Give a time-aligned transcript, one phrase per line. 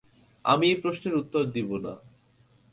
[0.45, 1.93] আমি এই প্রশ্নের উত্তর দিব না।